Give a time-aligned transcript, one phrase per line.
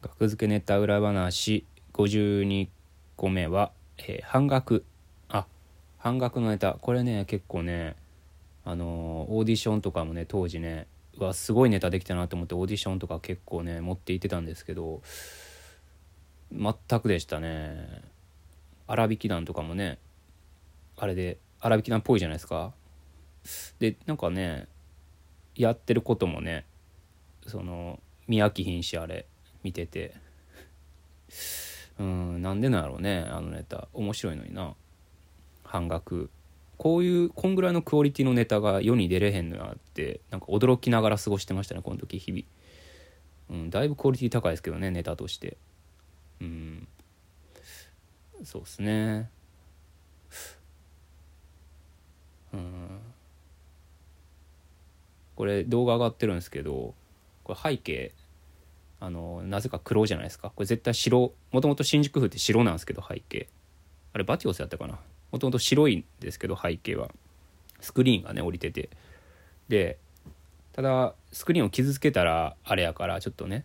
[0.00, 2.68] 学付けネタ裏話52
[3.16, 4.84] 個目は、えー半額。
[5.28, 5.46] あ
[5.98, 6.74] 半額のネタ。
[6.74, 7.96] これね結構ね
[8.64, 10.86] あのーオーディションとかもね当時ね
[11.18, 15.02] うわすごいネタできたなと思ってオーディションとか結構ね持って行ってたんですけど
[16.52, 18.02] 全くでしたね。
[18.86, 19.98] 粗挽き団とかもね
[20.96, 22.72] あれで粗挽き団っぽいじゃないですか。
[23.80, 24.68] でなんかね
[25.56, 26.66] やってることもね
[27.48, 29.26] その見飽きひんしあれ。
[29.62, 30.14] 見てて。
[31.98, 33.88] うんなんでなんやろうねあのネタ。
[33.92, 34.74] 面白いのにな。
[35.64, 36.30] 半額。
[36.76, 45.56] こういうこんぐらいのクオリティのネタが世に出れへんのやってなんか驚きながら過ごしてましたねこの時日々、うん、だいぶクオリティ高いですけどねネタとして。
[46.40, 46.88] うん。
[48.44, 49.28] そうですね。
[52.54, 53.00] うん。
[55.34, 56.94] これ動画上がってるんですけど
[57.44, 58.12] これ背景
[59.00, 60.50] あのなぜか黒じゃないですか。
[60.54, 63.48] これ絶対白もともと新宿風って白なんですけど背景。
[64.12, 64.98] あれバティオスやったかな。
[65.30, 67.10] もともと白いんですけど背景は。
[67.80, 68.90] スクリーンがね降りてて。
[69.68, 69.98] で
[70.72, 73.64] ただスクリーンを傷つけたらあれやからちょっとね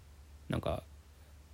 [0.50, 0.84] なんか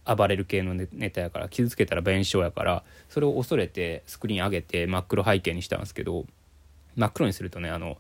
[0.06, 6.26] 暴れる系のネネタやから傷つけたら弁償やからそれを恐れてスクリーン上げて真っ黒背景にしたんですけど
[6.96, 7.98] 真っ黒にするとねあの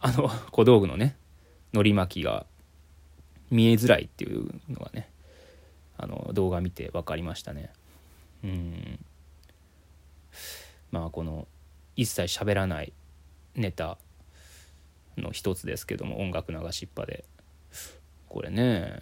[0.00, 1.16] あの小道具のね
[1.72, 2.46] のり巻きが
[3.50, 5.08] 見えづらいっていうのがね
[5.96, 7.70] あの動画見て分かりましたね。
[8.42, 8.98] うん。
[10.90, 11.46] まあこの
[11.96, 12.92] 一切喋らない
[13.54, 13.98] ネタ
[15.16, 17.24] の一つですけども音楽流しっぱで。
[18.28, 19.00] これね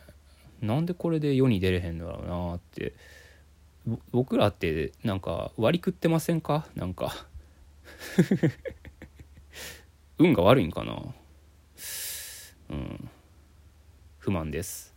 [0.60, 2.94] なんでこれで世に出れへんのだろうなって。
[4.12, 6.68] 僕らってなんか割り食ってませんか？
[6.76, 7.26] なんか。
[10.18, 11.02] 運が悪いんかな？
[12.70, 13.01] うん。
[14.22, 14.91] 不満です。